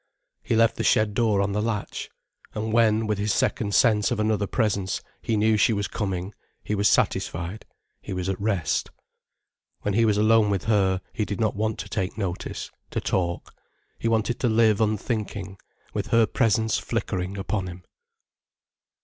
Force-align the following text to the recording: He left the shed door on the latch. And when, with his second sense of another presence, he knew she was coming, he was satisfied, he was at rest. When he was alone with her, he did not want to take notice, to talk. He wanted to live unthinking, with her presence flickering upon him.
He 0.41 0.55
left 0.55 0.77
the 0.77 0.83
shed 0.83 1.13
door 1.13 1.41
on 1.43 1.51
the 1.51 1.61
latch. 1.61 2.09
And 2.55 2.73
when, 2.73 3.05
with 3.05 3.19
his 3.19 3.31
second 3.31 3.75
sense 3.75 4.09
of 4.09 4.19
another 4.19 4.47
presence, 4.47 5.03
he 5.21 5.37
knew 5.37 5.57
she 5.57 5.73
was 5.73 5.87
coming, 5.87 6.33
he 6.63 6.73
was 6.73 6.89
satisfied, 6.89 7.67
he 8.01 8.11
was 8.11 8.27
at 8.27 8.41
rest. 8.41 8.89
When 9.81 9.93
he 9.93 10.05
was 10.05 10.17
alone 10.17 10.49
with 10.49 10.63
her, 10.63 11.01
he 11.13 11.23
did 11.23 11.39
not 11.39 11.55
want 11.55 11.77
to 11.81 11.87
take 11.87 12.17
notice, 12.17 12.71
to 12.89 12.99
talk. 12.99 13.53
He 13.99 14.07
wanted 14.07 14.39
to 14.39 14.49
live 14.49 14.81
unthinking, 14.81 15.59
with 15.93 16.07
her 16.07 16.25
presence 16.25 16.79
flickering 16.79 17.37
upon 17.37 17.67
him. 17.67 17.83